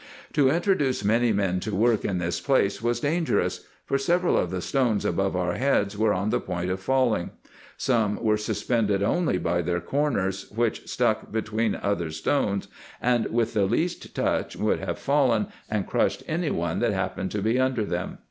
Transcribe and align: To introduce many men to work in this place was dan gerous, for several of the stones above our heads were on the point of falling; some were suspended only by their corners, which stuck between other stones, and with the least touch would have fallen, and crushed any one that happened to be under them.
To 0.33 0.49
introduce 0.49 1.05
many 1.05 1.31
men 1.31 1.59
to 1.59 1.75
work 1.75 2.03
in 2.03 2.17
this 2.17 2.41
place 2.41 2.81
was 2.81 3.01
dan 3.01 3.23
gerous, 3.23 3.65
for 3.85 3.99
several 3.99 4.35
of 4.35 4.49
the 4.49 4.59
stones 4.59 5.05
above 5.05 5.35
our 5.35 5.53
heads 5.53 5.95
were 5.95 6.11
on 6.11 6.31
the 6.31 6.39
point 6.39 6.71
of 6.71 6.79
falling; 6.79 7.29
some 7.77 8.15
were 8.15 8.35
suspended 8.35 9.03
only 9.03 9.37
by 9.37 9.61
their 9.61 9.79
corners, 9.79 10.49
which 10.49 10.89
stuck 10.89 11.31
between 11.31 11.75
other 11.75 12.09
stones, 12.09 12.67
and 12.99 13.27
with 13.27 13.53
the 13.53 13.65
least 13.65 14.15
touch 14.15 14.55
would 14.55 14.79
have 14.79 14.97
fallen, 14.97 15.49
and 15.69 15.85
crushed 15.85 16.23
any 16.27 16.49
one 16.49 16.79
that 16.79 16.93
happened 16.93 17.29
to 17.29 17.43
be 17.43 17.59
under 17.59 17.85
them. 17.85 18.17